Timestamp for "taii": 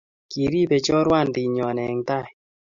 2.07-2.33